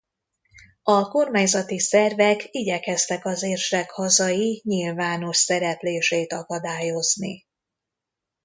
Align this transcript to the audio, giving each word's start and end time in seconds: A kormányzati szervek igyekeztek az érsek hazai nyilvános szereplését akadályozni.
A 0.83 1.07
kormányzati 1.07 1.79
szervek 1.79 2.47
igyekeztek 2.51 3.25
az 3.25 3.43
érsek 3.43 3.91
hazai 3.91 4.61
nyilvános 4.65 5.37
szereplését 5.37 6.33
akadályozni. 6.33 7.45